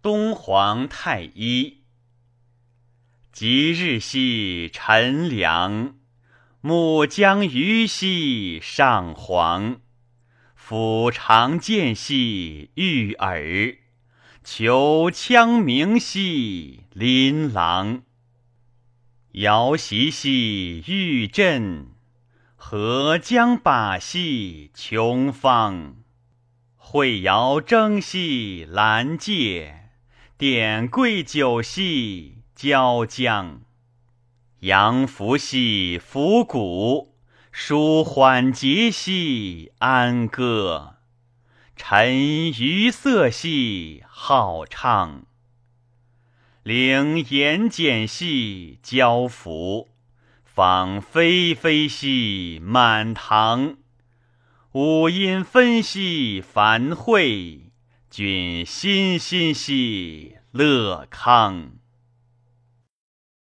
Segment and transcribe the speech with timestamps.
[0.00, 1.78] 东皇太一。
[3.32, 5.96] 即日兮陈凉，
[6.60, 9.80] 暮将余兮上皇。
[10.56, 13.76] 抚长剑兮玉耳，
[14.44, 18.02] 求枪鸣兮琳琅。
[19.32, 21.88] 遥习兮玉振，
[22.54, 25.96] 河江把兮琼芳。
[26.76, 29.87] 会遥征兮兰介，
[30.38, 33.62] 点桂酒兮椒浆。
[34.60, 37.16] 扬浮兮浮鼓，
[37.50, 40.98] 舒缓节兮安歌。
[41.74, 45.24] 沉鱼色兮好唱，
[46.62, 49.88] 领言简兮交服，
[50.44, 53.76] 放霏霏兮满堂。
[54.70, 57.72] 五音分兮繁会，
[58.10, 61.72] 君欣欣兮乐康。